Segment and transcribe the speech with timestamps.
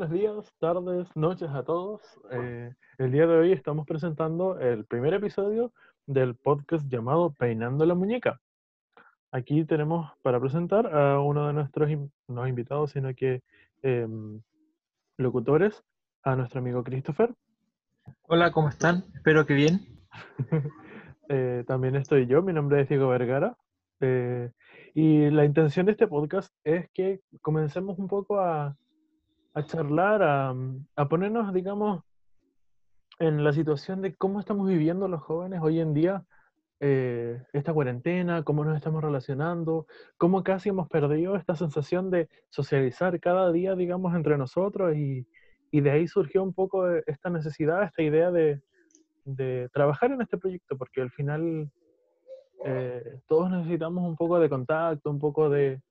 [0.00, 2.00] buenos días, tardes, noches a todos.
[2.30, 5.74] Eh, el día de hoy estamos presentando el primer episodio
[6.06, 8.40] del podcast llamado Peinando la Muñeca.
[9.30, 11.90] Aquí tenemos para presentar a uno de nuestros,
[12.28, 13.42] no invitados, sino que
[13.82, 14.40] em,
[15.18, 15.84] locutores,
[16.22, 17.34] a nuestro amigo Christopher.
[18.22, 19.04] Hola, ¿cómo están?
[19.14, 19.80] Espero que bien.
[21.32, 23.56] Eh, también estoy yo, mi nombre es Diego Vergara.
[24.00, 24.50] Eh,
[24.94, 28.76] y la intención de este podcast es que comencemos un poco a,
[29.60, 30.54] a charlar, a,
[30.96, 32.02] a, ponernos, digamos,
[33.18, 36.24] en la situación de cómo estamos viviendo los jóvenes hoy en día
[36.80, 43.20] eh, esta cuarentena, cómo nos estamos relacionando, cómo casi hemos perdido esta sensación de socializar
[43.20, 45.26] cada día, digamos, entre nosotros y,
[45.70, 48.62] y de ahí surgió un poco esta necesidad, esta idea de,
[49.26, 51.70] de trabajar en este proyecto, porque al final
[52.64, 55.82] eh, todos necesitamos un poco de contacto, un poco de,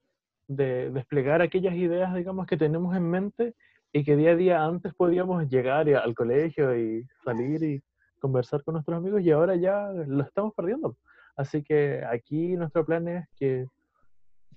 [0.50, 3.56] desplegar aquellas ideas, digamos, que tenemos en mente
[3.94, 7.82] y que día a día antes podíamos llegar al colegio y salir y
[8.20, 10.98] conversar con nuestros amigos y ahora ya lo estamos perdiendo.
[11.36, 13.66] Así que aquí nuestro plan es que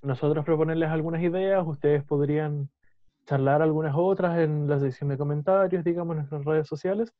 [0.02, 2.68] nosotros proponerles algunas ideas, ustedes podrían
[3.26, 7.12] charlar algunas otras en la sección de comentarios, digamos, en nuestras redes sociales.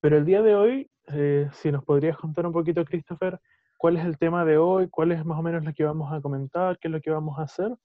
[0.00, 3.38] Pero el día de hoy, eh, si nos podrías contar un poquito, Christopher,
[3.76, 6.20] cuál es el tema de hoy, cuál es más o menos lo que vamos a
[6.20, 7.76] comentar, qué es lo que vamos a hacer.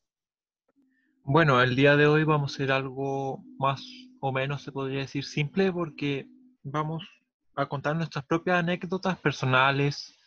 [1.24, 3.86] Bueno, el día de hoy vamos a hacer algo más
[4.20, 6.28] o menos, se podría decir, simple, porque
[6.64, 7.08] vamos
[7.56, 10.18] a contar nuestras propias anécdotas personales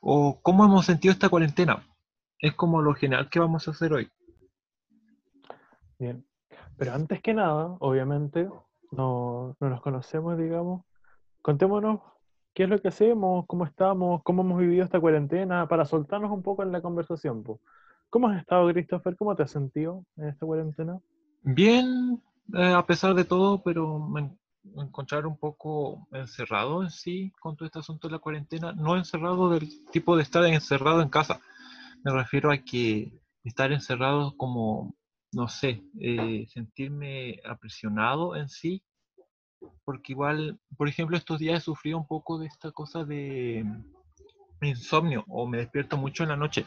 [0.00, 1.84] o cómo hemos sentido esta cuarentena.
[2.38, 4.10] Es como lo general que vamos a hacer hoy.
[5.98, 6.26] Bien,
[6.76, 8.48] pero antes que nada, obviamente,
[8.90, 10.84] no, no nos conocemos, digamos.
[11.42, 12.00] Contémonos
[12.54, 16.42] qué es lo que hacemos, cómo estamos, cómo hemos vivido esta cuarentena, para soltarnos un
[16.42, 17.44] poco en la conversación.
[18.10, 19.16] ¿Cómo has estado, Christopher?
[19.16, 21.00] ¿Cómo te has sentido en esta cuarentena?
[21.42, 22.22] Bien,
[22.54, 24.30] eh, a pesar de todo, pero me
[24.76, 28.72] encontrar un poco encerrado en sí con todo este asunto de la cuarentena.
[28.72, 31.40] No encerrado del tipo de estar encerrado en casa.
[32.02, 34.94] Me refiero a que estar encerrado como,
[35.32, 38.82] no sé, eh, sentirme apresionado en sí
[39.84, 43.64] porque igual, por ejemplo, estos días he sufrido un poco de esta cosa de
[44.62, 46.66] insomnio o me despierto mucho en la noche.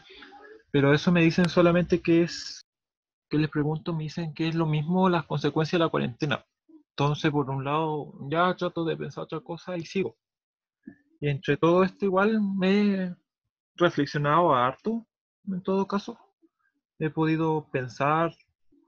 [0.72, 2.66] Pero eso me dicen solamente que es,
[3.30, 6.46] que les pregunto, me dicen que es lo mismo las consecuencias de la cuarentena.
[6.90, 10.18] Entonces, por un lado, ya trato de pensar otra cosa y sigo.
[11.20, 13.16] Y entre todo esto igual me he
[13.76, 15.06] reflexionado harto,
[15.48, 16.18] en todo caso.
[17.00, 18.36] He podido pensar,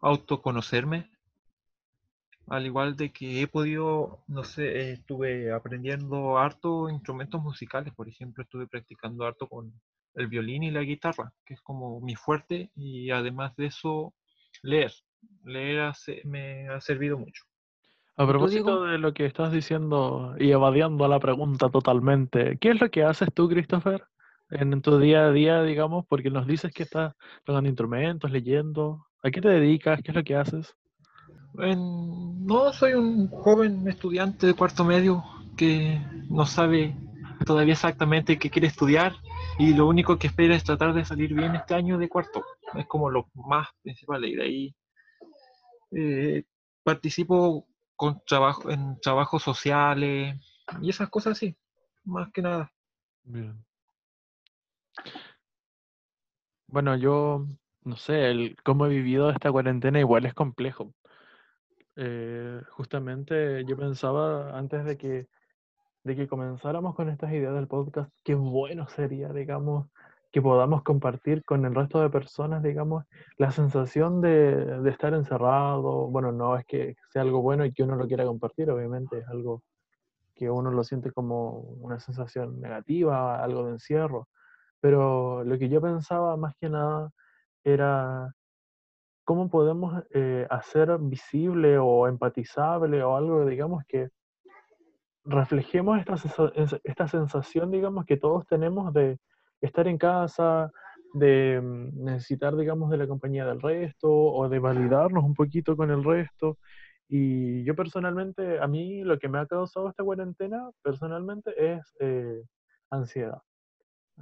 [0.02, 1.10] autoconocerme,
[2.50, 8.44] al igual de que he podido, no sé, estuve aprendiendo harto instrumentos musicales, por ejemplo,
[8.44, 9.74] estuve practicando harto con
[10.16, 14.14] el violín y la guitarra, que es como mi fuerte, y además de eso,
[14.64, 14.92] leer.
[15.44, 15.94] Leer
[16.26, 17.44] me ha servido mucho.
[18.16, 22.90] A propósito de lo que estás diciendo y evadiendo la pregunta totalmente, ¿qué es lo
[22.90, 24.04] que haces tú, Christopher,
[24.50, 26.06] en tu día a día, digamos?
[26.08, 27.14] Porque nos dices que estás
[27.46, 29.06] tocando instrumentos, leyendo.
[29.24, 30.02] ¿A qué te dedicas?
[30.02, 30.76] ¿Qué es lo que haces?
[31.54, 35.24] No, soy un joven estudiante de cuarto medio
[35.58, 36.96] que no sabe
[37.46, 39.14] todavía exactamente qué quiere estudiar
[39.58, 42.44] y lo único que espera es tratar de salir bien este año de cuarto.
[42.76, 44.76] Es como lo más principal y de ahí
[45.92, 46.44] eh,
[46.84, 50.36] participo con trabajo, en trabajos sociales
[50.82, 51.58] y esas cosas así,
[52.06, 52.72] más que nada.
[56.68, 57.46] Bueno, yo
[57.84, 60.94] no sé, el, cómo he vivido esta cuarentena igual es complejo.
[62.02, 65.28] Eh, justamente yo pensaba antes de que,
[66.04, 69.90] de que comenzáramos con estas ideas del podcast, qué bueno sería, digamos,
[70.32, 73.04] que podamos compartir con el resto de personas, digamos,
[73.38, 76.08] la sensación de, de, estar encerrado.
[76.08, 79.28] Bueno, no es que sea algo bueno y que uno lo quiera compartir, obviamente es
[79.28, 79.64] algo
[80.36, 84.30] que uno lo siente como una sensación negativa, algo de encierro.
[84.80, 87.12] Pero lo que yo pensaba más que nada
[87.64, 88.34] era
[89.30, 94.10] ¿cómo podemos eh, hacer visible o empatizable o algo, digamos, que
[95.24, 96.16] reflejemos esta,
[96.84, 99.20] esta sensación, digamos, que todos tenemos de
[99.62, 100.72] estar en casa,
[101.14, 105.92] de mm, necesitar, digamos, de la compañía del resto o de validarnos un poquito con
[105.92, 106.58] el resto.
[107.08, 112.42] Y yo personalmente, a mí lo que me ha causado esta cuarentena, personalmente, es eh,
[112.90, 113.44] ansiedad.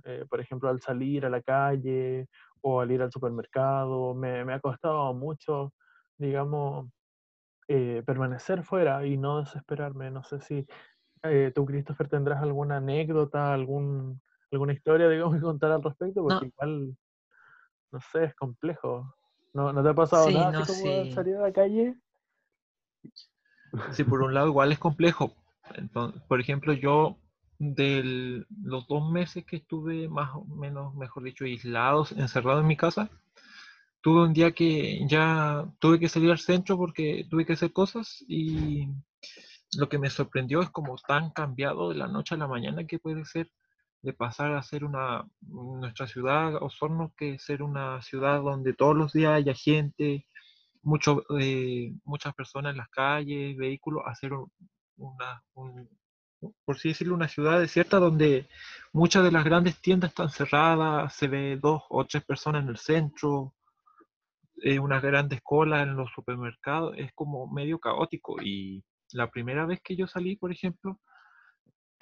[0.03, 2.27] Eh, por ejemplo, al salir a la calle
[2.61, 5.73] o al ir al supermercado, me, me ha costado mucho,
[6.17, 6.87] digamos,
[7.67, 10.11] eh, permanecer fuera y no desesperarme.
[10.11, 10.65] No sé si
[11.23, 14.21] eh, tú, Christopher, tendrás alguna anécdota, algún,
[14.51, 16.97] alguna historia, digamos, que contar al respecto, porque igual,
[17.91, 19.13] no sé, es complejo.
[19.53, 21.95] ¿No, ¿no te ha pasado nada así como salir a la calle?
[23.91, 25.33] Sí, por un lado igual es complejo.
[25.75, 27.17] Entonces, por ejemplo, yo
[27.59, 32.77] de los dos meses que estuve más o menos, mejor dicho, aislados, encerrado en mi
[32.77, 33.09] casa,
[34.01, 38.23] tuve un día que ya tuve que salir al centro porque tuve que hacer cosas
[38.27, 38.87] y
[39.77, 42.99] lo que me sorprendió es como tan cambiado de la noche a la mañana que
[42.99, 43.51] puede ser
[44.01, 49.13] de pasar a ser una, nuestra ciudad, Osorno, que ser una ciudad donde todos los
[49.13, 50.25] días haya gente,
[50.83, 54.31] mucho, eh, muchas personas en las calles, vehículos, a ser
[54.97, 55.43] una,
[56.39, 58.47] por así decirlo, una ciudad desierta donde
[58.93, 62.77] muchas de las grandes tiendas están cerradas, se ve dos o tres personas en el
[62.77, 63.53] centro,
[64.61, 68.41] eh, unas grandes colas en los supermercados, es como medio caótico.
[68.41, 70.99] Y la primera vez que yo salí, por ejemplo,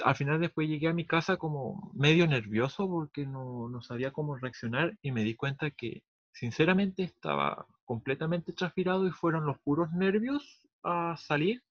[0.04, 4.36] al final después llegué a mi casa como medio nervioso porque no, no sabía cómo
[4.36, 6.04] reaccionar y me di cuenta que
[6.34, 11.64] sinceramente estaba completamente transpirado y fueron los puros nervios a salir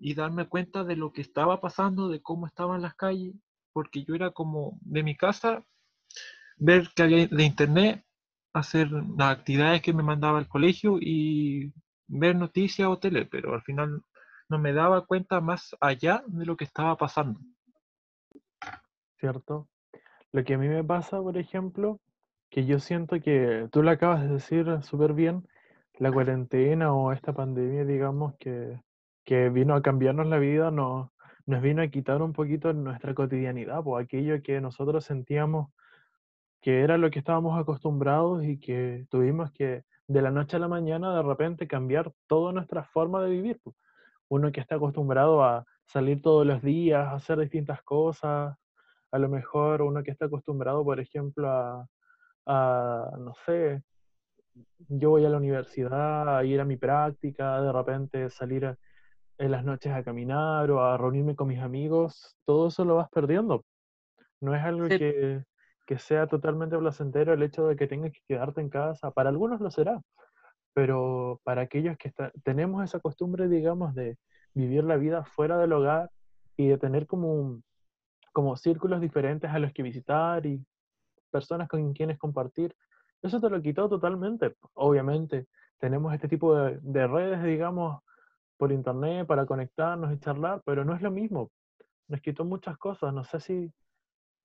[0.00, 3.34] y darme cuenta de lo que estaba pasando, de cómo estaban las calles,
[3.72, 5.64] porque yo era como de mi casa,
[6.56, 8.04] ver que había de internet,
[8.52, 11.72] hacer las actividades que me mandaba el colegio y
[12.08, 14.02] ver noticias o tele, pero al final
[14.48, 17.38] no me daba cuenta más allá de lo que estaba pasando.
[19.18, 19.68] ¿Cierto?
[20.32, 22.00] Lo que a mí me pasa, por ejemplo,
[22.50, 25.46] que yo siento que tú lo acabas de decir súper bien,
[25.98, 28.80] la cuarentena o esta pandemia, digamos, que
[29.24, 31.10] que vino a cambiarnos la vida, nos,
[31.46, 35.68] nos vino a quitar un poquito nuestra cotidianidad, pues aquello que nosotros sentíamos
[36.60, 40.68] que era lo que estábamos acostumbrados y que tuvimos que de la noche a la
[40.68, 43.60] mañana de repente cambiar toda nuestra forma de vivir.
[43.62, 43.76] Pues.
[44.28, 48.56] Uno que está acostumbrado a salir todos los días, a hacer distintas cosas,
[49.12, 51.86] a lo mejor uno que está acostumbrado, por ejemplo, a,
[52.46, 53.82] a no sé,
[54.88, 58.78] yo voy a la universidad, a ir a mi práctica, de repente salir a,
[59.40, 63.08] en las noches a caminar o a reunirme con mis amigos, todo eso lo vas
[63.08, 63.64] perdiendo.
[64.40, 65.42] No es algo que,
[65.86, 69.10] que, sea totalmente placentero el hecho de que tengas que quedarte en casa.
[69.12, 70.02] Para algunos lo será,
[70.74, 72.12] pero para aquellos que
[72.44, 74.18] tenemos esa costumbre, digamos, de
[74.52, 76.10] vivir la vida fuera del hogar
[76.58, 77.62] y de tener como,
[78.34, 80.62] como círculos diferentes a los que visitar y
[81.30, 82.76] personas con quienes compartir,
[83.22, 84.54] eso te lo quitó totalmente.
[84.74, 85.46] Obviamente,
[85.78, 88.02] tenemos este tipo de, de redes, digamos,
[88.60, 91.50] por internet para conectarnos y charlar, pero no es lo mismo.
[92.08, 93.14] Nos quitó muchas cosas.
[93.14, 93.72] No sé si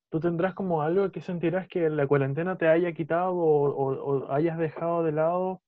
[0.09, 5.03] tú tendrás como algo que sentirás que la cuarentena te haya quitado o, hayas dejado
[5.03, 5.61] de lado.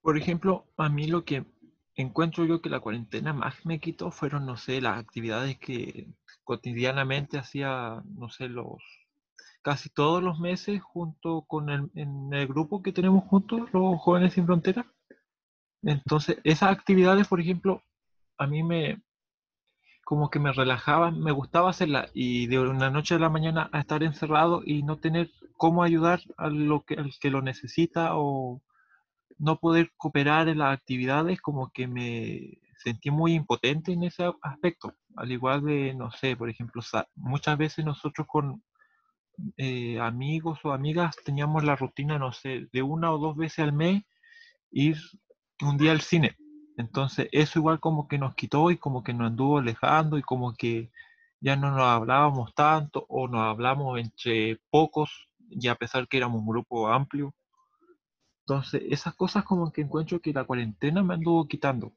[0.00, 1.44] Por ejemplo, a mí lo que
[1.94, 6.08] encuentro yo que la cuarentena más me quitó fueron, no sé, las actividades que
[6.42, 8.78] cotidianamente hacía, no sé, los
[9.60, 14.32] casi todos los meses junto con el, en el grupo que tenemos juntos, los jóvenes
[14.32, 14.86] sin fronteras.
[15.82, 17.82] Entonces, esas actividades, por ejemplo,
[18.38, 19.02] a mí me,
[20.04, 23.80] como que me relajaban, me gustaba hacerlas y de una noche a la mañana a
[23.80, 28.62] estar encerrado y no tener cómo ayudar a lo que, al que lo necesita o
[29.38, 34.94] no poder cooperar en las actividades, como que me sentí muy impotente en ese aspecto.
[35.16, 36.82] Al igual de, no sé, por ejemplo,
[37.14, 38.62] muchas veces nosotros con
[39.56, 43.72] eh, amigos o amigas teníamos la rutina, no sé, de una o dos veces al
[43.72, 44.02] mes
[44.70, 44.96] ir
[45.62, 46.36] un día al cine.
[46.76, 50.54] Entonces eso igual como que nos quitó y como que nos anduvo alejando y como
[50.54, 50.90] que
[51.40, 56.40] ya no nos hablábamos tanto o nos hablamos entre pocos y a pesar que éramos
[56.40, 57.34] un grupo amplio.
[58.46, 61.92] Entonces esas cosas como que encuentro que la cuarentena me anduvo quitando.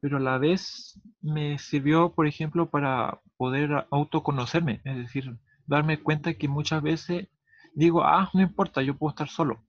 [0.00, 5.36] Pero a la vez me sirvió, por ejemplo, para poder autoconocerme, es decir,
[5.66, 7.28] darme cuenta que muchas veces
[7.74, 9.64] digo, ah, no importa, yo puedo estar solo,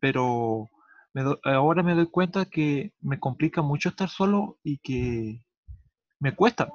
[0.00, 0.68] pero
[1.44, 5.44] ahora me doy cuenta que me complica mucho estar solo y que
[6.18, 6.68] me cuesta.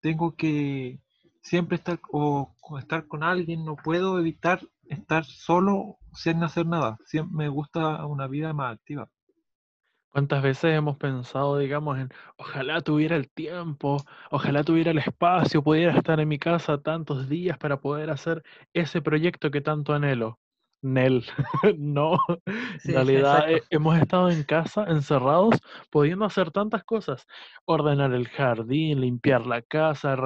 [0.00, 1.00] Tengo que
[1.42, 6.98] siempre estar o, estar con alguien, no puedo evitar estar solo sin hacer nada.
[7.04, 9.08] Siempre me gusta una vida más activa.
[10.10, 13.98] ¿Cuántas veces hemos pensado, digamos, en ojalá tuviera el tiempo,
[14.30, 18.42] ojalá tuviera el espacio, pudiera estar en mi casa tantos días para poder hacer
[18.72, 20.38] ese proyecto que tanto anhelo?
[20.82, 21.24] Nel,
[21.78, 22.18] no.
[22.46, 25.56] en realidad hemos estado en casa, encerrados,
[25.90, 27.26] pudiendo hacer tantas cosas.
[27.64, 30.16] Ordenar el jardín, limpiar la casa,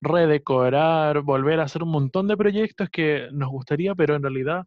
[0.00, 4.64] redecorar, volver a hacer un montón de proyectos que nos gustaría, pero en realidad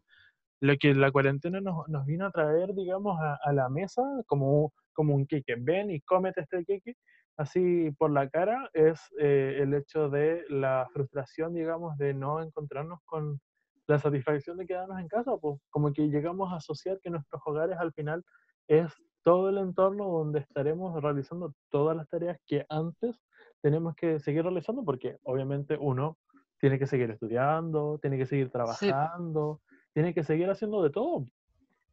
[0.60, 5.14] lo que la cuarentena nos, nos vino a traer, digamos, a, la mesa como, como
[5.14, 5.56] un queque.
[5.58, 6.94] Ven y cómete este queque,
[7.36, 13.00] así por la cara, es eh, el hecho de la frustración, digamos, de no encontrarnos
[13.04, 13.38] con
[13.86, 17.78] la satisfacción de quedarnos en casa, pues como que llegamos a asociar que nuestros hogares
[17.78, 18.24] al final
[18.68, 23.16] es todo el entorno donde estaremos realizando todas las tareas que antes
[23.60, 26.16] tenemos que seguir realizando, porque obviamente uno
[26.60, 29.60] tiene que seguir estudiando, tiene que seguir trabajando,
[29.92, 31.24] tiene que seguir haciendo de todo.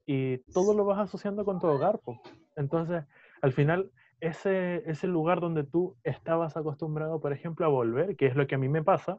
[0.05, 1.99] Y todo lo vas asociando con tu hogar.
[2.03, 2.19] pues.
[2.55, 3.03] Entonces,
[3.41, 8.35] al final, ese, ese lugar donde tú estabas acostumbrado, por ejemplo, a volver, que es
[8.35, 9.17] lo que a mí me pasa,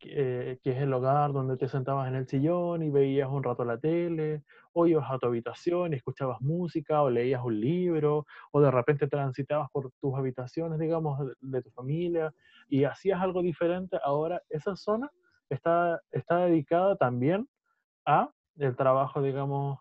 [0.00, 3.78] que, es el hogar donde te sentabas en el sillón y veías un rato la
[3.78, 4.42] tele,
[4.72, 9.06] o ibas a tu habitación y escuchabas música, o leías un libro, o de repente
[9.06, 12.32] transitabas por tus habitaciones, digamos, de, tu familia,
[12.68, 15.10] y hacías algo diferente, ahora esa zona
[15.50, 17.48] está, está dedicada también
[18.06, 19.78] a el trabajo, digamos,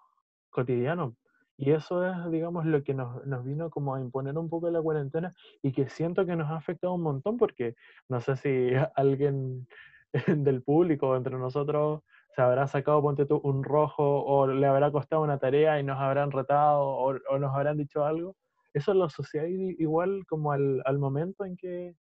[0.50, 1.16] cotidiano.
[1.58, 4.82] Y eso es, digamos, lo que nos, nos, vino como a imponer un poco la
[4.82, 7.76] cuarentena y que siento que nos ha afectado un montón porque
[8.08, 9.68] no sé si alguien
[10.28, 12.02] del público entre nosotros
[12.36, 16.00] se habrá sacado, ponte tú, un rojo o le habrá costado una tarea y nos
[16.00, 18.36] habrán retado o, nos habrán dicho algo.
[18.74, 21.96] Eso lo asociáis igual como al, al, momento en que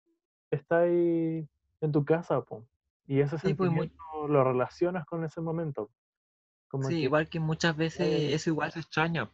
[0.52, 1.48] estáis
[1.80, 2.44] en tu casa,
[3.06, 5.90] y ese sí, pues, sentimiento lo relacionas con ese momento.
[6.68, 9.30] Como sí, igual que muchas veces eso igual se extraña.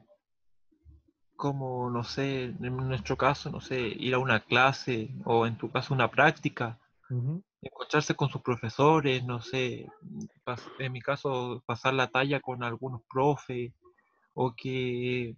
[1.36, 5.72] Como, no sé, en nuestro caso, no sé, ir a una clase o en tu
[5.72, 6.80] caso una práctica
[7.62, 9.88] encontrarse con sus profesores, no sé,
[10.80, 13.74] en mi caso pasar la talla con algunos profes,
[14.34, 15.36] o que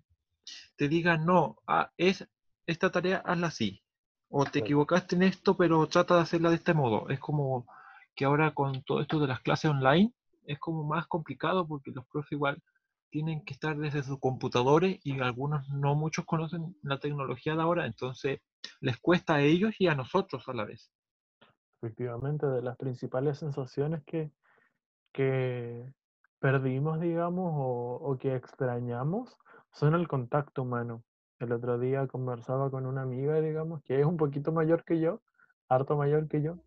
[0.77, 2.27] te digan, no, ah, es
[2.65, 3.81] esta tarea hazla así,
[4.29, 7.09] o te equivocaste en esto, pero trata de hacerla de este modo.
[7.09, 7.67] Es como
[8.15, 10.13] que ahora con todo esto de las clases online,
[10.47, 12.61] es como más complicado porque los profes igual
[13.09, 17.85] tienen que estar desde sus computadores y algunos no muchos conocen la tecnología de ahora,
[17.85, 18.39] entonces
[18.81, 20.91] les cuesta a ellos y a nosotros a la vez
[21.85, 24.31] efectivamente, de las principales sensaciones que,
[25.13, 25.85] que
[26.39, 29.37] perdimos, digamos, o, que extrañamos,
[29.71, 31.03] son el contacto humano.
[31.39, 35.21] El otro día conversaba con una amiga, digamos, que es un poquito mayor que yo,
[35.69, 36.57] harto mayor que yo,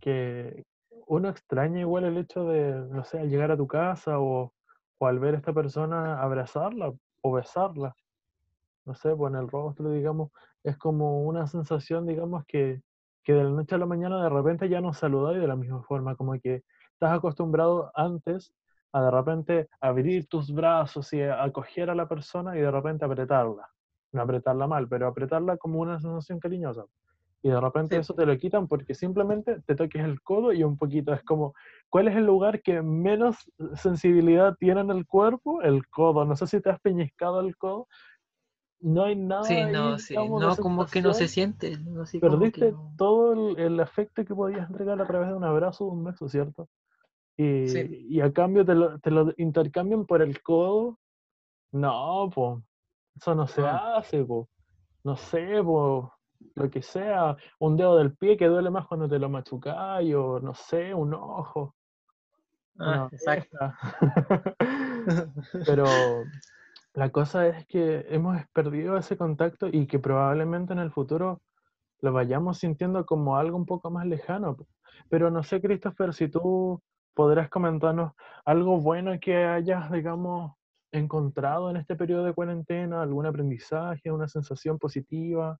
[0.00, 0.64] que
[1.06, 4.52] uno extraña igual el hecho de, no sé, al llegar a tu casa o,
[4.98, 7.94] o al ver a esta persona abrazarla o besarla.
[8.86, 10.30] No sé, pues en el rostro, digamos,
[10.64, 12.82] es como una sensación, digamos, que,
[13.24, 15.82] que de la noche a la mañana de repente ya no saludáis de la misma
[15.82, 16.62] forma, como que
[16.92, 18.52] estás acostumbrado antes
[18.92, 23.68] a de repente abrir tus brazos y acoger a la persona y de repente apretarla.
[24.12, 26.84] No apretarla mal, pero apretarla como una sensación cariñosa.
[27.42, 30.78] Y de repente eso te lo quitan porque simplemente te toques el codo y un
[30.78, 31.52] poquito es como,
[31.90, 33.36] ¿cuál es el lugar que menos
[33.74, 35.60] sensibilidad tiene en el cuerpo?
[35.60, 36.24] El codo.
[36.24, 37.86] No sé si te has peñiscado el codo,
[38.84, 39.44] no hay nada.
[39.44, 41.78] Sí, no, sí, no, como que no se siente.
[42.20, 46.04] Perdiste todo el, el, afecto que podías entregar a través de un abrazo o un
[46.04, 46.68] beso, ¿cierto?
[47.38, 47.64] Y,
[48.14, 50.98] y a cambio te lo, te lo, intercambian por el codo.
[51.72, 52.62] No, pues,
[53.16, 53.96] eso no se ah.
[53.96, 54.46] hace, pues.
[55.02, 56.04] No sé, pues,
[56.54, 57.38] lo que sea.
[57.60, 61.14] Un dedo del pie que duele más cuando te lo machucas, o no sé, un
[61.14, 61.74] ojo.
[62.78, 63.56] Ah, exacto.
[65.66, 65.86] Pero
[66.94, 71.42] la cosa es que hemos perdido ese contacto y que probablemente en el futuro
[72.00, 74.56] lo vayamos sintiendo como algo un poco más lejano.
[75.08, 76.80] Pero no sé, Christopher, si tú
[77.12, 78.12] podrás comentarnos
[78.44, 80.52] algo bueno que hayas, digamos,
[80.92, 85.58] encontrado en este periodo de cuarentena, algún aprendizaje, una sensación positiva.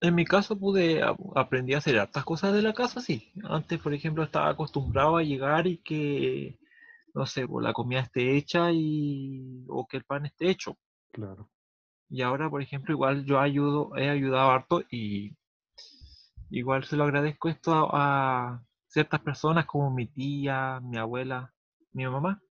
[0.00, 1.02] En mi caso pude
[1.36, 3.30] aprender a hacer hartas cosas de la casa, sí.
[3.44, 6.58] Antes, por ejemplo, estaba acostumbrado a llegar y que
[7.14, 10.76] no sé, pues, la comida esté hecha y, o que el pan esté hecho.
[11.12, 11.50] Claro.
[12.08, 15.36] Y ahora, por ejemplo, igual yo ayudo, he ayudado harto y
[16.50, 21.54] igual se lo agradezco esto a, ciertas personas como mi tía, mi abuela,
[21.92, 22.42] mi mamá,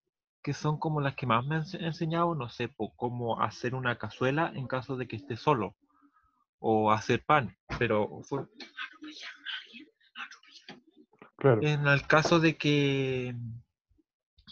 [0.41, 3.97] que son como las que más me han enseñado, no sé, pues, cómo hacer una
[3.97, 5.75] cazuela en caso de que esté solo
[6.59, 8.45] o hacer pan, pero fue...
[11.35, 11.61] Claro.
[11.61, 13.33] En el caso de que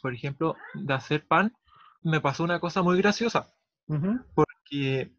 [0.01, 1.55] por ejemplo, de hacer pan,
[2.01, 3.53] me pasó una cosa muy graciosa.
[4.33, 5.11] Porque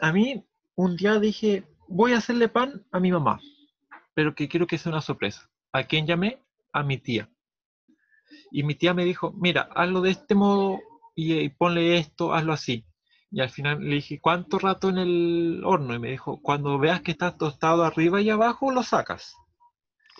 [0.00, 3.40] a mí un día dije, voy a hacerle pan a mi mamá,
[4.14, 5.50] pero que quiero que sea una sorpresa.
[5.72, 6.38] ¿A quién llamé?
[6.72, 7.30] A mi tía.
[8.50, 10.80] Y mi tía me dijo, mira, hazlo de este modo
[11.14, 12.84] y, y ponle esto, hazlo así.
[13.30, 15.94] Y al final le dije, ¿cuánto rato en el horno?
[15.94, 19.34] Y me dijo, cuando veas que está tostado arriba y abajo, lo sacas.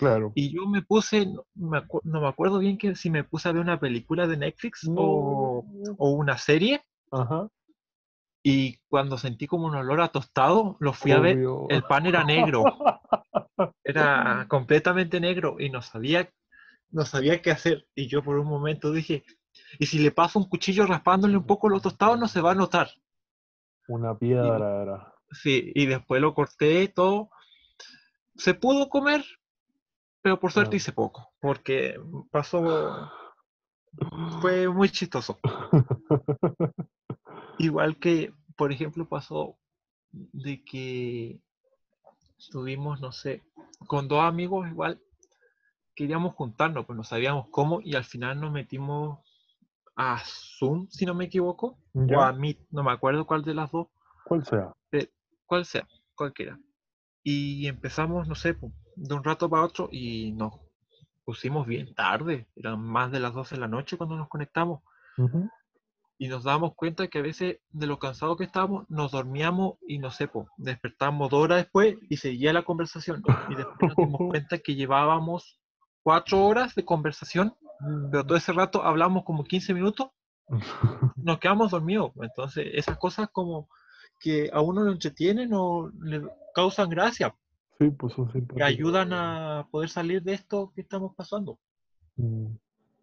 [0.03, 0.33] Claro.
[0.35, 1.79] Y yo me puse, no me,
[2.27, 5.65] acuerdo bien que si me puse a ver una película de Netflix o,
[5.97, 6.83] una serie.
[7.13, 7.49] Ajá.
[8.43, 11.39] Y cuando sentí como un olor a tostado, lo fui a ver.
[11.69, 12.65] El pan era negro.
[13.85, 16.29] Era completamente negro y no sabía,
[16.91, 17.87] no sabía qué hacer.
[17.95, 19.25] Y yo por un momento dije,
[19.79, 22.57] ¿y si le paso un cuchillo raspándole un poco los tostados no se va a
[22.57, 22.89] notar?
[23.87, 25.15] Una piedra era.
[25.31, 27.31] Sí, y después lo corté y todo.
[28.35, 29.25] Se pudo comer,
[30.23, 32.01] pero por suerte hice poco, porque
[32.31, 33.11] pasó,
[34.41, 35.39] fue muy chistoso.
[37.59, 39.59] Igual que, por ejemplo, pasó
[40.11, 41.41] de que
[42.39, 43.43] estuvimos, no sé,
[43.87, 45.01] con dos amigos igual
[45.95, 49.19] queríamos juntarnos, pues no sabíamos cómo y al final nos metimos
[49.95, 52.29] a Zoom, si no me equivoco, o ¿Ya?
[52.29, 53.89] a Meet, no me acuerdo cuál de las dos,
[54.25, 54.73] ¿Cuál sea?
[55.47, 56.59] cuál sea, cualquiera.
[57.23, 60.55] Y empezamos, no sé, po, de un rato para otro y nos
[61.25, 64.81] pusimos bien tarde, eran más de las 12 de la noche cuando nos conectamos
[66.23, 69.99] y nos dábamos cuenta que a veces de lo cansados que estábamos, nos dormíamos y
[69.99, 73.25] no sé, po, despertábamos dos horas después y seguía la conversación.
[73.49, 75.59] Y después nos dimos cuenta que llevábamos
[76.05, 77.57] cuatro horas de conversación,
[78.13, 80.11] pero todo ese rato hablamos como 15 minutos,
[81.17, 82.13] nos quedamos dormidos.
[82.23, 83.69] Entonces, esas cosas como
[84.21, 86.23] que a uno lo entretienen o le
[86.55, 87.35] causan gracia,
[87.83, 88.63] Sí, pues son que simpáticos.
[88.63, 91.59] ayudan a poder salir de esto que estamos pasando.
[92.17, 92.47] Mm.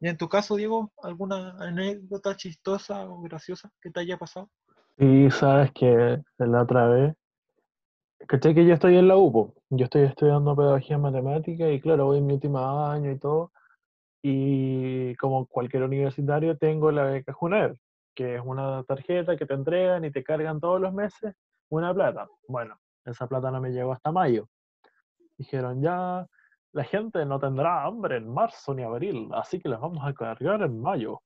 [0.01, 4.50] Y en tu caso, Diego, ¿alguna anécdota chistosa o graciosa que te haya pasado?
[4.98, 7.15] Y sabes que la otra vez,
[8.27, 12.05] caché que yo estoy en la UPO, yo estoy estudiando pedagogía en matemática y claro,
[12.05, 13.51] voy en mi último año y todo,
[14.21, 17.75] y como cualquier universitario tengo la beca JUNED,
[18.15, 21.36] que es una tarjeta que te entregan y te cargan todos los meses
[21.69, 22.27] una plata.
[22.48, 24.48] Bueno, esa plata no me llegó hasta mayo.
[25.39, 26.27] Dijeron, ya,
[26.74, 30.62] la gente no tendrá hambre en marzo ni abril, así que las vamos a cargar
[30.62, 31.22] en mayo.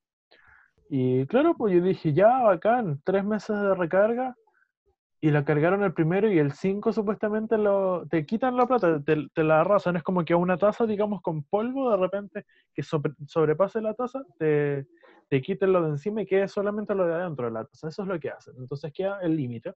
[0.89, 4.36] Y claro, pues yo dije, ya, bacán, tres meses de recarga.
[5.22, 9.27] Y la cargaron el primero y el 5 supuestamente lo, te quitan la plata, te,
[9.34, 9.96] te la arrasan.
[9.96, 13.94] Es como que a una taza, digamos, con polvo, de repente, que sobre- sobrepase la
[13.94, 14.85] taza, te,
[15.29, 17.88] te quiten lo de encima y quede solamente lo de adentro de la taza.
[17.90, 18.55] Eso es lo que hacen.
[18.57, 19.74] Entonces queda el límite.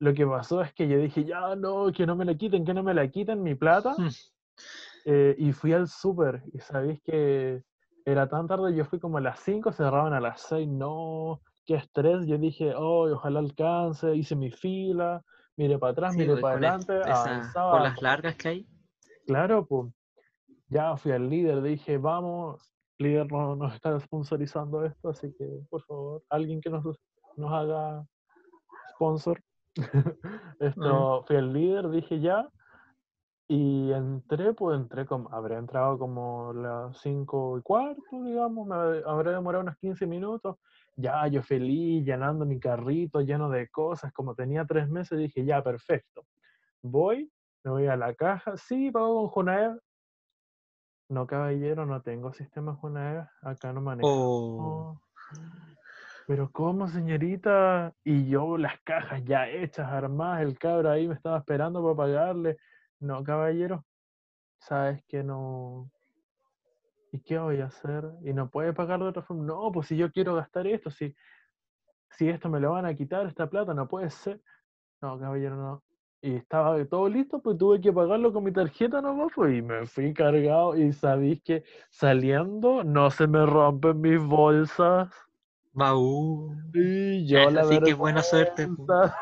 [0.00, 2.74] Lo que pasó es que yo dije, ya, no, que no me la quiten, que
[2.74, 3.94] no me la quiten mi plata.
[3.96, 4.08] Hmm.
[5.04, 7.62] Eh, y fui al súper y sabéis que
[8.04, 11.76] era tan tarde, yo fui como a las 5, cerraban a las 6, no, qué
[11.76, 15.22] estrés, yo dije, oh, ojalá alcance, hice mi fila,
[15.56, 18.68] miré para atrás, miré pues, para adelante, esas avanzaba, colas largas que hay.
[19.26, 19.92] claro, pues,
[20.68, 25.82] ya fui al líder, dije, vamos, líder no, nos está sponsorizando esto, así que, por
[25.84, 26.84] favor, alguien que nos,
[27.36, 28.04] nos haga
[28.94, 29.42] sponsor.
[30.60, 32.48] Esto, fui al líder, dije ya,
[33.48, 39.32] y entré, pues entré como, habré entrado como las 5 y cuarto, digamos, me habré-
[39.32, 40.56] demorado unos 15 minutos.
[40.96, 45.62] Ya, yo feliz, llenando mi carrito lleno de cosas, como tenía tres meses, dije, ya,
[45.62, 46.26] perfecto.
[46.82, 47.32] Voy,
[47.64, 49.80] me voy a la caja, sí, pago con Junaev.
[51.08, 54.10] No, caballero, no tengo sistema Junaev, acá no manejo.
[54.12, 55.00] O
[56.30, 57.92] Pero ¿cómo, señorita?
[58.04, 62.56] Y yo las cajas ya hechas, armadas, el cabro ahí me estaba esperando para pagarle.
[63.00, 63.84] No, caballero,
[64.60, 65.90] sabes que no.
[67.10, 68.04] ¿Y qué voy a hacer?
[68.22, 69.42] ¿Y no puede pagar de otra forma?
[69.42, 71.16] No, pues si yo quiero gastar esto, si,
[72.10, 74.40] si esto me lo van a quitar, esta plata, no puede ser.
[75.02, 75.82] No, caballero, no.
[76.22, 79.84] Y estaba todo listo, pues tuve que pagarlo con mi tarjeta nomás, pues, y me
[79.84, 80.76] fui cargado.
[80.76, 85.08] Y sabéis que saliendo no se me rompen mis bolsas.
[85.72, 86.54] Baú.
[86.74, 89.16] Y yo Esa la sí que buena suerte, vergüenza.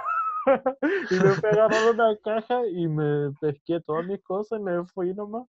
[1.10, 5.14] y me fui agarrar una caja y me pesqué todas mis cosas y me fui
[5.14, 5.46] nomás.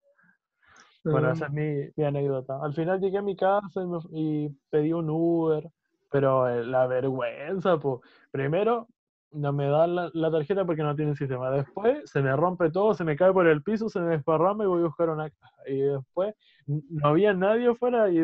[1.04, 2.60] Bueno, esa es mi, mi anécdota.
[2.64, 5.70] Al final llegué a mi casa y, me- y pedí un Uber,
[6.12, 8.00] pero eh, la vergüenza, pues.
[8.32, 8.88] Primero,
[9.36, 11.52] no me dan la, tarjeta porque no tiene sistema.
[11.52, 14.67] Después, se me rompe todo, se me cae por el piso, se me desparrama y
[14.67, 15.56] voy a buscar una caja.
[15.67, 16.34] Y después,
[16.67, 18.19] no había nadie afuera y,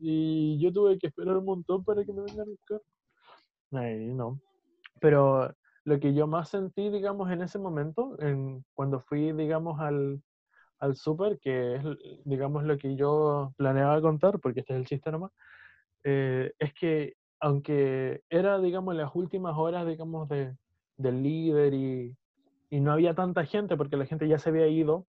[0.00, 2.80] y yo tuve que esperar un montón para que me vengan a buscar.
[3.72, 4.40] Ay, no.
[5.00, 10.22] Pero lo que yo más sentí, digamos, en ese momento, en, cuando fui, digamos, al,
[10.78, 11.82] al súper, que es,
[12.24, 15.32] digamos, lo que yo planeaba contar, porque este es el chiste nomás,
[16.04, 20.56] eh, es que aunque era, digamos, las últimas horas, digamos, de,
[20.98, 22.16] del líder y,
[22.70, 25.06] y no había tanta gente, porque la gente ya se había ido,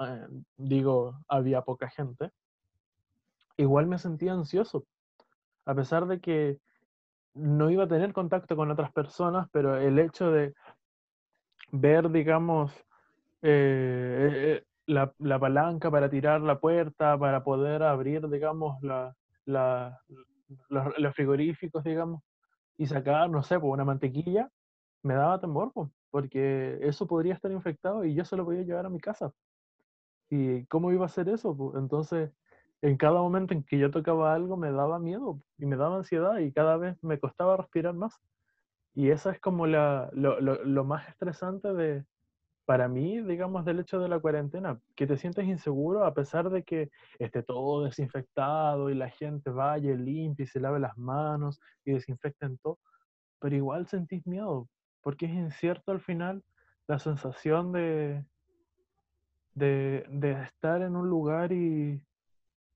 [0.00, 0.26] eh,
[0.58, 2.30] digo, había poca gente,
[3.56, 4.86] igual me sentía ansioso,
[5.66, 6.58] a pesar de que
[7.34, 10.54] no iba a tener contacto con otras personas, pero el hecho de
[11.72, 12.72] ver, digamos,
[13.42, 20.00] eh, eh, la, la palanca para tirar la puerta, para poder abrir, digamos, la, la-
[20.68, 22.22] los, frigoríficos, digamos,
[22.76, 24.50] y sacar, no sé, pues, una mantequilla,
[25.02, 28.86] me daba temor, pues, porque eso podría estar infectado y yo se lo podía llevar
[28.86, 29.32] a mi casa.
[30.30, 31.56] ¿Y cómo iba a hacer eso?
[31.56, 31.76] pues?
[31.76, 32.30] Entonces,
[32.82, 36.38] en cada momento en que yo tocaba algo me daba miedo y me daba ansiedad
[36.38, 38.20] y cada vez me costaba respirar más.
[38.94, 42.04] y eso es como la, lo, lo, lo más estresante de,
[42.66, 46.64] para mí, digamos, del hecho de la cuarentena, que te sientes inseguro a pesar de
[46.64, 51.60] que esté todo desinfectado y la gente vaya y limpie y se lave las manos
[51.84, 52.78] y desinfecten todo,
[53.38, 54.68] pero igual sentís miedo,
[55.00, 56.42] porque es incierto al final
[56.88, 58.24] la sensación de,
[59.54, 62.02] de, de estar en un lugar y,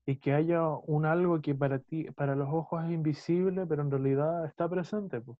[0.05, 3.91] y que haya un algo que para ti, para los ojos es invisible, pero en
[3.91, 5.37] realidad está presente, pues,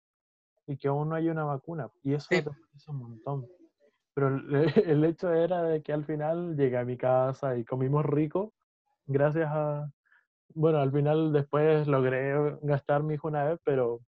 [0.66, 1.88] y que aún no hay una vacuna.
[2.02, 2.42] Y eso Sí.
[2.42, 3.46] te parece un montón.
[4.14, 4.52] Pero el,
[4.86, 8.52] el hecho era de que al final llegué a mi casa y comimos rico,
[9.06, 9.90] gracias a,
[10.54, 14.00] bueno, al final después logré gastar mi hijo una vez, pero,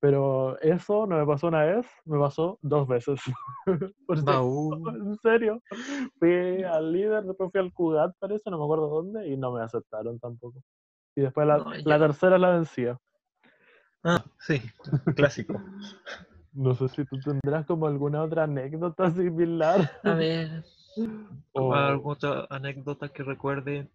[0.00, 3.20] pero eso no me pasó una vez, me pasó dos veces.
[4.06, 4.18] Por
[4.96, 5.60] en serio.
[6.18, 9.62] Fui al líder, después fui al Cugat, parece, no me acuerdo dónde, y no me
[9.62, 10.62] aceptaron tampoco.
[11.14, 12.98] Y después la, No, la tercera la vencía.
[14.04, 14.62] Ah, sí,
[15.16, 15.60] clásico.
[16.56, 19.90] No sé si tú tendrás como alguna otra anécdota similar.
[20.02, 20.64] A ver,
[21.52, 23.88] o- alguna otra anécdota que recuerde.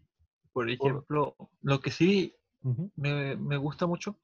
[0.54, 2.36] Por ejemplo, lo que sí
[2.95, 4.17] me, me gusta mucho,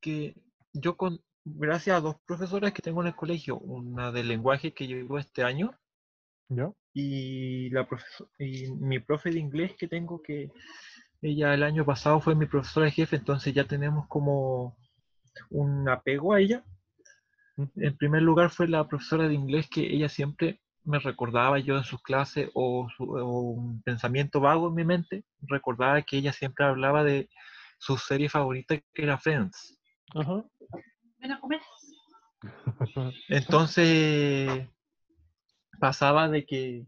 [0.00, 0.34] que
[0.72, 4.86] yo con, gracias a dos profesoras que tengo en el colegio, una de lenguaje que
[4.86, 5.72] llegó este año
[6.48, 6.72] ¿Ya?
[6.94, 7.86] y, la
[8.38, 10.50] y mi profe de inglés que tengo que
[11.22, 14.76] ella el año pasado fue mi profesora de jefe, entonces ya tenemos como
[15.50, 16.64] un apego a ella.
[17.76, 21.84] En primer lugar fue la profesora de inglés que ella siempre me recordaba yo en
[21.84, 26.64] sus clases o, su- o un pensamiento vago en mi mente, recordaba que ella siempre
[26.64, 27.28] hablaba de
[27.78, 29.78] su serie favorita que era Friends.
[30.14, 30.44] Ajá.
[31.18, 31.60] Ven a comer.
[33.28, 34.68] Entonces
[35.80, 36.86] pasaba de que,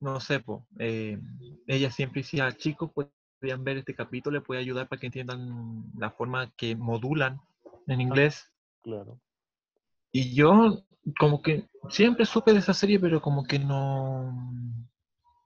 [0.00, 1.18] no sé, po, eh,
[1.66, 6.10] ella siempre decía, chicos, podrían ver este capítulo, les puede ayudar para que entiendan la
[6.10, 7.40] forma que modulan
[7.86, 8.52] en inglés.
[8.82, 9.18] Claro.
[10.12, 10.84] Y yo
[11.18, 14.32] como que siempre supe de esa serie, pero como que no,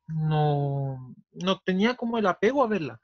[0.08, 3.00] no, no tenía como el apego a verla.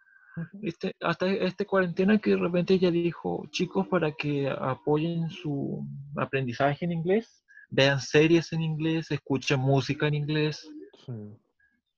[0.62, 5.84] Este, hasta este cuarentena que de repente ella dijo, chicos, para que apoyen su
[6.16, 10.68] aprendizaje en inglés, vean series en inglés, escuchen música en inglés.
[11.04, 11.12] Sí.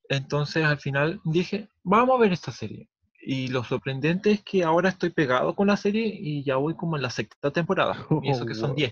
[0.09, 2.89] Entonces al final dije, vamos a ver esta serie.
[3.23, 6.97] Y lo sorprendente es que ahora estoy pegado con la serie y ya voy como
[6.97, 8.07] en la sexta temporada.
[8.23, 8.89] Y eso que son Wow.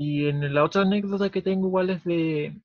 [0.00, 0.08] 10.
[0.08, 2.60] Y en la otra anécdota que tengo igual es de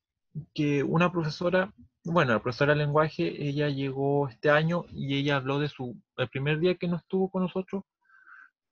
[0.54, 1.72] que una profesora,
[2.04, 6.28] bueno, la profesora de lenguaje, ella llegó este año y ella habló de su, el
[6.28, 7.84] primer día que no estuvo con nosotros,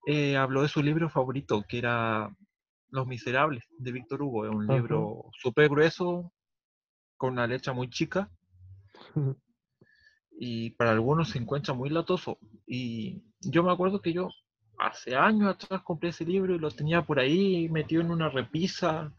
[0.07, 2.35] eh, habló de su libro favorito, que era
[2.91, 4.47] Los Miserables, de Víctor Hugo.
[4.47, 6.33] Es un libro súper grueso,
[7.17, 8.31] con una letra muy chica,
[10.39, 12.39] y para algunos se encuentra muy latoso.
[12.67, 14.29] Y yo me acuerdo que yo
[14.79, 19.13] hace años atrás compré ese libro y lo tenía por ahí metido en una repisa.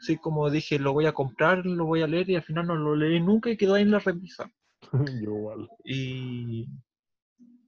[0.00, 2.76] Así como dije, lo voy a comprar, lo voy a leer y al final no
[2.76, 4.50] lo leí nunca y quedó ahí en la repisa.
[5.22, 5.68] Igual.
[5.84, 6.66] Y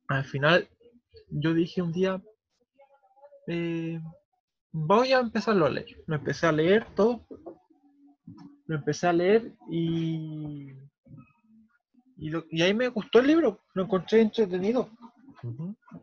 [0.08, 0.68] al final
[1.30, 2.22] yo dije un día,
[3.46, 4.00] eh,
[4.72, 5.96] voy a empezarlo a leer.
[6.06, 7.26] Lo empecé a leer todo.
[8.66, 10.72] Lo empecé a leer y,
[12.16, 13.60] y, lo- y ahí me gustó el libro.
[13.74, 14.88] Lo encontré entretenido.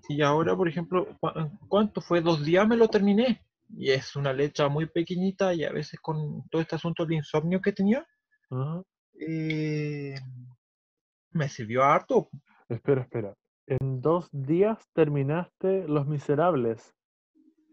[0.10, 2.21] Y ahora, por ejemplo, ¿cu- en ¿cuánto fue?
[2.21, 3.43] Dos días me lo terminé.
[3.78, 7.62] Y es una letra muy pequeñita y a veces con todo este asunto del insomnio
[7.62, 8.08] que tenía,
[9.19, 10.15] eh,
[11.32, 12.30] me sirvió harto.
[12.69, 13.34] Espera, espera.
[13.67, 16.93] En dos días terminaste Los Miserables.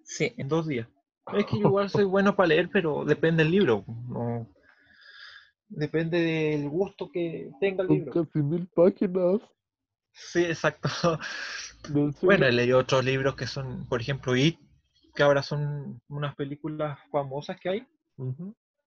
[0.03, 0.89] Sí, en dos días.
[1.33, 3.85] Es que yo igual soy bueno para leer, pero depende del libro.
[4.09, 4.49] No,
[5.69, 8.13] depende del gusto que tenga el libro.
[8.13, 9.41] casi mil páginas.
[10.15, 10.89] Sí, exacto.
[12.23, 14.59] Bueno, he leído otros libros que son, por ejemplo, It,
[15.15, 17.87] que ahora son unas películas famosas que hay.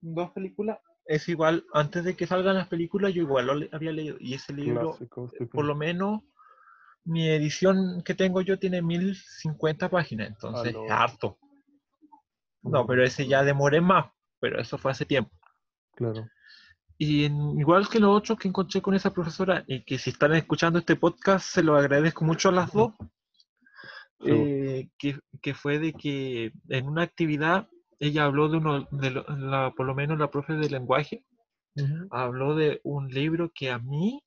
[0.02, 0.80] Dos películas.
[1.06, 4.18] Es igual, antes de que salgan las películas, yo igual lo le- había leído.
[4.20, 6.22] Y ese libro, Clásico, eh, por lo menos,
[7.06, 11.38] mi edición que tengo yo tiene 1050 páginas, entonces harto.
[12.64, 14.08] No, pero ese ya demoré más,
[14.40, 15.32] pero eso fue hace tiempo.
[15.96, 16.28] Claro.
[16.98, 20.34] Y en- igual que los otros que encontré con esa profesora, y que si están
[20.34, 22.94] escuchando este podcast, se lo agradezco mucho a las dos,
[24.20, 24.32] Sí.
[24.32, 27.68] eh, que, que fue de que en una actividad
[28.00, 31.24] ella habló de uno, de lo- la, por lo menos la profe de lenguaje,
[32.10, 34.24] habló de un libro que a mí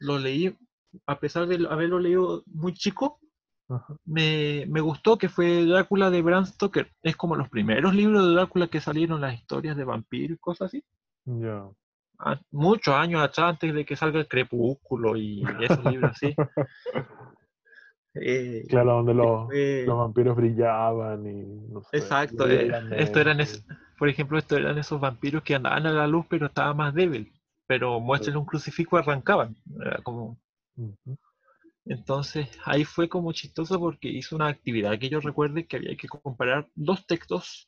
[0.00, 0.54] lo leí,
[1.06, 3.18] a pesar de haberlo leído muy chico,
[4.04, 6.90] me, me gustó, que fue Drácula de Bram Stoker.
[7.02, 10.66] Es como los primeros libros de Drácula que salieron, las historias de vampiros y cosas
[10.66, 10.84] así.
[11.30, 11.68] Ya.
[12.20, 16.34] a- muchos años atrás, antes de que salga el Crepúsculo y esos libros así.
[18.14, 19.48] Eh, Claro, donde los,
[19.86, 21.98] los vampiros brillaban y no sé.
[21.98, 23.64] Exacto, eh, esto eran es-
[23.98, 27.32] por ejemplo, estos eran esos vampiros que andaban a la luz, pero estaba más débil.
[27.66, 29.56] Pero muéstrenle un crucifijo, arrancaban.
[29.80, 30.38] Era como...
[31.84, 36.08] Entonces, ahí fue como chistoso porque hizo una actividad que yo recuerde que había que
[36.08, 37.66] comparar dos textos.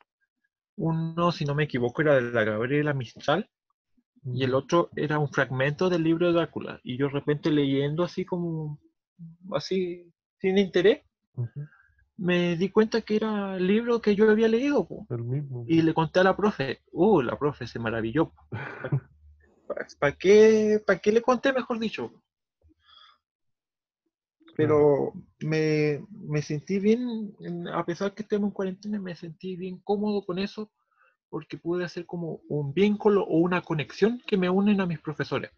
[0.81, 3.51] Uno, si no me equivoco, era de la Gabriela Mistral
[4.25, 6.81] y el otro era un fragmento del libro de Drácula.
[6.83, 8.81] Y yo de repente leyendo así como,
[9.53, 11.03] así, sin interés,
[12.17, 14.89] me di cuenta que era el libro que yo había leído.
[14.89, 15.07] po.
[15.11, 15.67] El mismo.
[15.69, 16.81] Y le conté a la profe.
[16.93, 18.33] Uh, la profe se maravilló.
[19.99, 22.11] ¿Para qué, pa' qué le conté, mejor dicho?
[24.67, 29.79] Pero me, me sentí bien, en- a pesar que estemos en cuarentena, me sentí bien
[29.85, 30.71] cómodo con eso,
[31.29, 35.51] porque pude hacer como un vínculo o una conexión que me unen a mis profesores,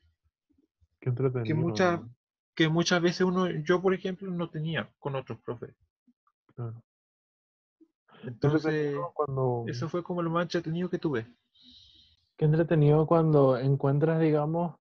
[1.00, 1.56] Qué entretenido.
[1.56, 2.08] mucha- ¿no?
[2.54, 5.74] que muchas veces uno, yo por ejemplo, no tenía con otros profes.
[6.54, 6.82] Claro.
[8.24, 11.26] Entonces, cuando, eso fue como lo más entretenido que tuve.
[12.36, 14.76] qué entretenido cuando encuentras, digamos,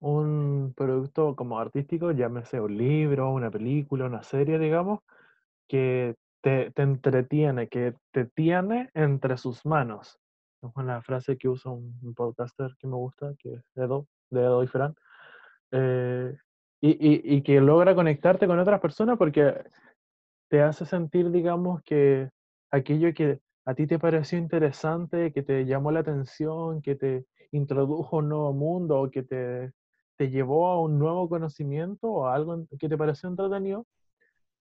[0.00, 5.00] un producto como artístico, llámese un libro, una película, una serie, digamos,
[5.68, 10.18] que te, te entretiene, que te tiene entre sus manos.
[10.62, 14.66] Es una frase que usa un, podcaster que me gusta, que es Edo, Edo y
[14.68, 14.94] Fran.
[15.72, 16.36] Eh,
[16.80, 19.54] y, y- y que logra conectarte con otras personas porque
[20.48, 22.30] te hace sentir, digamos, que
[22.70, 28.18] aquello que a ti te pareció interesante, que te llamó la atención, que te introdujo
[28.18, 29.72] un nuevo mundo, que te,
[30.18, 33.86] te llevó a un nuevo conocimiento o a algo que te pareció entretenido,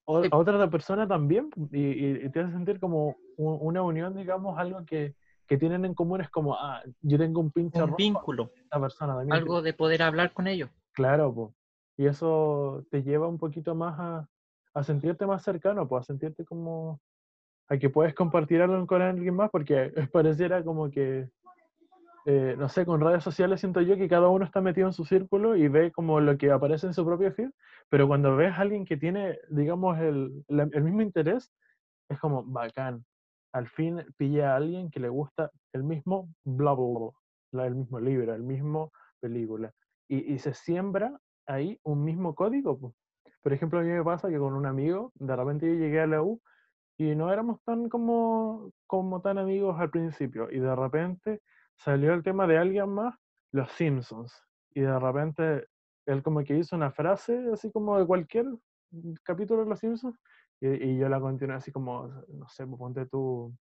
[0.06, 5.16] o- a otra persona también, y, te hace sentir como una unión, digamos, algo que,
[5.48, 9.16] que tienen en común, es como, ah, yo tengo un pinche Un vínculo, esta persona
[9.16, 9.34] también.
[9.34, 10.70] algo de poder hablar con ellos.
[10.94, 11.54] Claro, po.
[11.98, 14.30] Y eso te lleva un poquito más a,
[14.76, 17.02] a sentirte más cercano, pues a sentirte como
[17.68, 21.28] a que puedes compartir algo con alguien más, porque pareciera como que,
[22.28, 25.06] eh, no sé, con redes sociales siento yo que cada uno está metido en su
[25.06, 27.52] círculo y ve como lo que aparece en su propio feed,
[27.90, 31.52] pero cuando ves a alguien que tiene, digamos, el, el mismo interés,
[32.10, 33.06] es como bacán.
[33.54, 37.12] Al fin pillé a alguien que le gusta el mismo bla, bla, bla,
[37.52, 39.72] la- el mismo libro, el mismo película.
[40.10, 42.80] Y, y se siembra ahí un mismo código.
[42.80, 42.96] po.
[43.42, 46.08] Por ejemplo, a mí me pasa que con un amigo, de repente yo llegué a
[46.08, 46.42] la U
[46.98, 50.50] y no éramos tan como, como tan amigos al principio.
[50.52, 51.42] Y de repente
[51.78, 53.16] salió el tema de alguien más,
[53.52, 54.34] los Simpsons.
[54.74, 55.68] Y de repente
[56.06, 58.46] él como que hizo una frase así como de cualquier
[59.24, 60.18] capítulo de los Simpsons.
[60.60, 63.54] Y, yo la continué así como, no sé, pues ponte tú.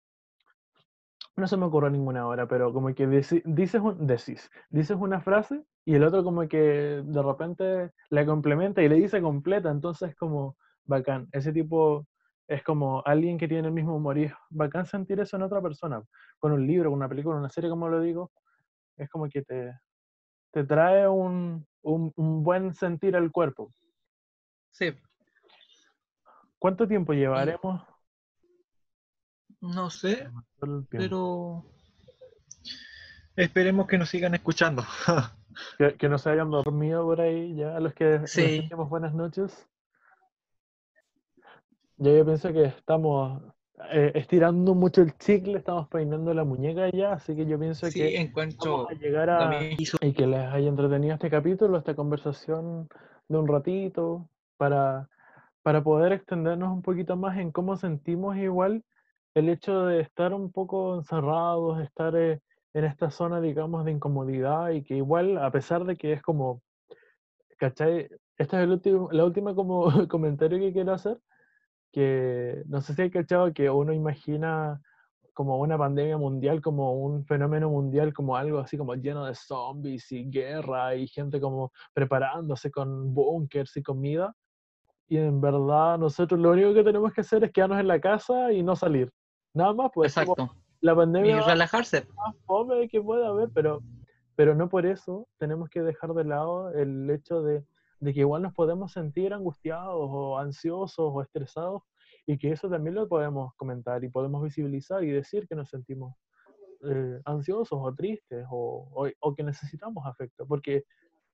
[1.35, 5.19] No se me ocurrió ninguna ahora, pero como que deci- dices, un, decís, dices una
[5.19, 6.57] frase y el otro como que
[7.03, 11.27] de repente la complementa y le dice completa, entonces como bacán.
[11.33, 12.07] Ese tipo
[12.47, 15.61] es como alguien que tiene el mismo humor y es bacán sentir eso en otra
[15.61, 16.03] persona.
[16.39, 18.31] Con un libro, con una película, una serie, como lo digo,
[18.97, 19.73] es como que te,
[20.51, 23.71] te trae un, un, un buen sentir al cuerpo.
[24.71, 24.93] Sí,
[26.59, 27.81] ¿Cuánto tiempo llevaremos?
[29.61, 30.29] no sé,
[30.89, 31.65] pero
[33.35, 34.83] esperemos que nos sigan escuchando.
[35.77, 38.59] Que, que no se hayan dormido por ahí ya, a los que Sí.
[38.59, 39.65] decimos buenas noches.
[41.97, 43.41] Ya yo pienso que estamos
[43.91, 47.99] eh, estirando mucho el chicle, estamos peinando la muñeca ya, así que yo pienso Sí,
[47.99, 49.61] que encuentro vamos a llegar a,
[50.01, 52.89] y que les haya entretenido este capítulo, esta conversación
[53.27, 55.09] de un ratito, para,
[55.61, 58.83] para poder extendernos un poquito más en cómo sentimos igual
[59.33, 62.41] el hecho de estar un poco encerrados, estar eh,
[62.73, 66.61] en esta zona, digamos, de incomodidad y que igual, a pesar de que es como,
[67.57, 68.09] ¿cachai?
[68.37, 71.19] Este es el último, la última como comentario que quiero hacer,
[71.91, 74.81] que no sé si hay cachado que uno imagina
[75.35, 80.09] como una pandemia mundial, como un fenómeno mundial, como algo así como lleno de zombies
[80.13, 84.33] y guerra y gente como preparándose con búnkers y comida.
[85.09, 88.53] Y en verdad nosotros lo único que tenemos que hacer es quedarnos en la casa
[88.53, 89.11] y no salir.
[89.53, 90.55] Nada más, pues exacto.
[90.79, 92.07] la Y pandemia más relajarse.
[92.45, 93.81] fome que pueda haber, pero,
[94.37, 97.61] pero no por eso tenemos que dejar de lado el hecho de,
[98.05, 101.81] de que igual nos podemos sentir angustiados o ansiosos o estresados
[102.27, 106.15] y que eso también lo podemos comentar y podemos visibilizar y decir que nos sentimos
[106.89, 110.83] eh, ansiosos o tristes o, o- o que necesitamos afecto, porque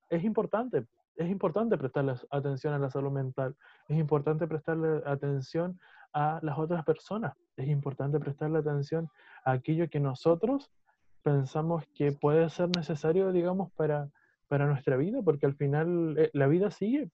[0.09, 3.55] es importante, es importante prestarle atención a la salud mental,
[3.89, 5.79] es importante prestarle atención
[6.13, 9.09] a las otras personas, es importante prestarle atención
[9.43, 10.71] a aquello que nosotros
[11.23, 14.09] pensamos que puede ser necesario, digamos, para,
[14.51, 17.09] para nuestra vida, porque al final eh, la vida sigue.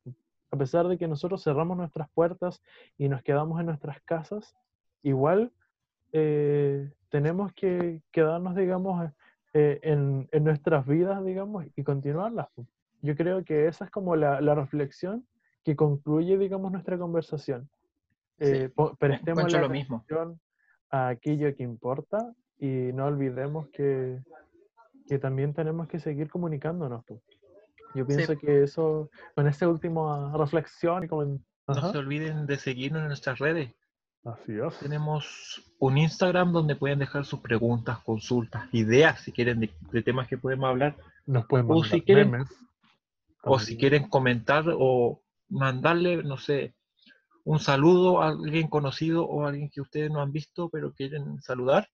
[0.49, 2.63] a pesar de que nosotros cerramos nuestras puertas
[2.97, 4.55] y nos quedamos en nuestras casas,
[5.03, 5.51] igual
[6.13, 9.11] eh, tenemos que quedarnos, digamos,
[9.53, 12.47] eh, en, en, nuestras vidas, digamos, y continuarlas.
[13.03, 15.23] Yo creo que esa es como la, la reflexión
[15.63, 17.69] que concluye, digamos, nuestra conversación.
[18.39, 20.03] Eh, prestemos la lo mismo.
[20.89, 24.23] a aquello que importa y no olvidemos que,
[25.07, 27.03] que también tenemos que seguir comunicándonos.
[27.95, 31.39] Yo pienso que eso, con esta última reflexión y como...
[31.67, 33.73] No se olviden de seguirnos en nuestras redes.
[34.23, 34.79] Así es.
[34.79, 40.37] Tenemos un Instagram donde pueden dejar sus preguntas, consultas, ideas, si quieren, de, temas que
[40.37, 40.95] podemos hablar.
[41.25, 42.45] Nos pueden mandar o si quieren,
[43.43, 46.75] O si quieren comentar o mandarle, no sé,
[47.45, 51.41] un saludo a alguien conocido o a alguien que ustedes no han visto pero quieren
[51.41, 51.87] saludar.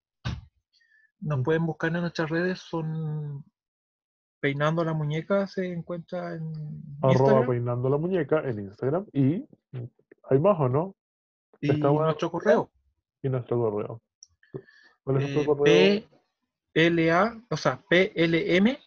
[1.23, 3.43] Nos pueden buscar en nuestras redes, son
[4.39, 6.53] Peinando la Muñeca, se encuentra en
[7.01, 9.47] Arroba Peinando la Muñeca en Instagram y
[10.29, 10.95] hay más o no.
[11.61, 12.69] Y nuestro correo.
[13.21, 14.01] Y nuestro correo.
[15.03, 16.03] ¿Cuál es nuestro correo?
[16.73, 18.77] PLA, o sea, PLM.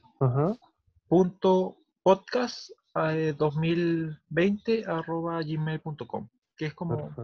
[1.08, 7.14] Punto podcast 2020 eh, arroba gmail.com que es como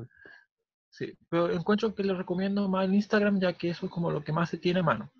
[0.92, 4.22] sí, pero encuentro que les recomiendo más el Instagram ya que eso es como lo
[4.22, 5.10] que más se tiene a mano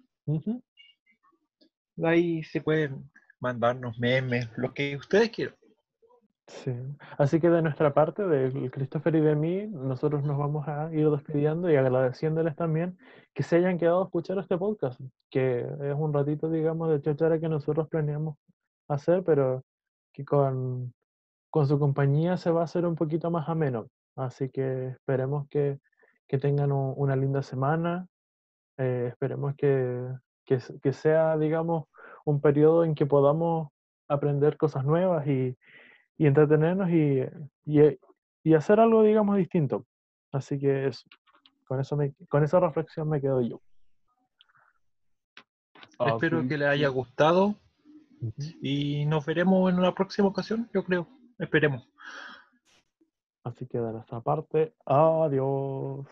[2.05, 5.57] ahí se pueden mandarnos memes lo que ustedes quieran
[6.47, 6.73] Sí.
[7.19, 11.09] Así que de nuestra parte, de Christopher y de mí, nosotros nos vamos a ir
[11.11, 12.99] despidiendo y agradeciéndoles también
[13.33, 17.41] que se hayan quedado a escuchar este podcast, que es un ratito, digamos, de chachara
[17.41, 18.37] que nosotros planeamos
[18.89, 19.65] hacer, pero
[20.13, 20.93] que con,
[21.49, 23.87] con su compañía se va a hacer un poquito más ameno.
[24.17, 25.79] Así que esperemos que,
[26.29, 28.07] que tengan una linda semana,
[28.79, 30.07] eh, esperemos que,
[30.45, 31.87] que, que sea, digamos,
[32.25, 33.69] un periodo en que podamos
[34.09, 35.57] aprender cosas nuevas y
[36.23, 37.25] y entretenernos y,
[38.45, 39.87] y, hacer algo, digamos, distinto.
[40.31, 41.05] Así que eso,
[41.67, 43.61] con, eso me, con esa reflexión me quedo yo.
[46.07, 47.57] Espero que les haya gustado
[48.61, 51.09] y nos veremos en una próxima ocasión, yo creo.
[51.41, 51.89] Esperemos.
[53.45, 56.07] Así que de nuestra parte, adiós.